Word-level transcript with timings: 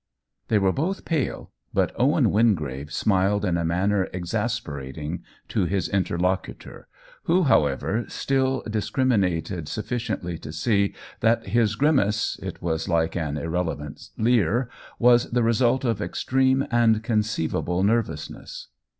They 0.47 0.57
were 0.57 0.71
both 0.71 1.05
pale, 1.05 1.51
but 1.75 1.91
Owen 1.95 2.31
Wingrave 2.31 2.91
smiled 2.91 3.45
in 3.45 3.55
a 3.55 3.63
manner 3.63 4.09
exasperating 4.11 5.21
to 5.49 5.65
his 5.65 5.87
interlocutor, 5.89 6.87
who, 7.25 7.43
however, 7.43 8.05
still 8.07 8.63
dis 8.67 8.89
criminated 8.89 9.67
sufficiently 9.67 10.39
to 10.39 10.51
see 10.51 10.95
that 11.19 11.49
his 11.49 11.75
gri 11.75 11.91
mace 11.91 12.39
(it 12.41 12.63
was 12.63 12.89
like 12.89 13.15
an 13.15 13.37
irrelevant 13.37 14.09
leer) 14.17 14.71
was 14.97 15.29
the 15.29 15.43
result 15.43 15.85
of 15.85 16.01
extreme 16.01 16.65
and 16.71 17.03
conceivable 17.03 17.83
nerv 17.83 18.07
ousness. 18.07 18.69